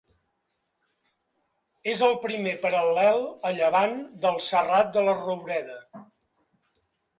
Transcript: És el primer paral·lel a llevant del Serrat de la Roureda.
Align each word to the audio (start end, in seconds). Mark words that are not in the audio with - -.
És 1.93 2.01
el 2.07 2.15
primer 2.23 2.55
paral·lel 2.65 3.23
a 3.51 3.53
llevant 3.59 3.95
del 4.25 4.43
Serrat 4.49 4.93
de 4.99 5.07
la 5.11 5.17
Roureda. 5.23 5.81